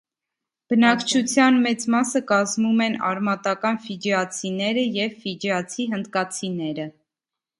[0.73, 6.91] Բնակչության մեծ մասը կազմում են արմատական ֆիջիացիները և ֆիջիացի հնդկացիները։